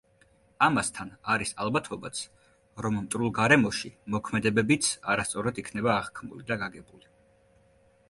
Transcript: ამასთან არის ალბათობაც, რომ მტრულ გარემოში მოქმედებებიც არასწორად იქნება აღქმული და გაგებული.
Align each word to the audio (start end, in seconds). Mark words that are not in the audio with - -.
ამასთან 0.67 1.11
არის 1.33 1.51
ალბათობაც, 1.65 2.23
რომ 2.87 2.97
მტრულ 3.03 3.31
გარემოში 3.41 3.93
მოქმედებებიც 4.17 4.93
არასწორად 5.15 5.65
იქნება 5.67 5.97
აღქმული 6.03 6.53
და 6.53 6.63
გაგებული. 6.67 7.11